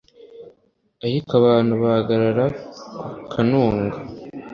ariko 1.05 1.31
abantu 1.39 1.73
bahagarara 1.81 2.45
ku 3.13 3.23
kanunga 3.31 3.97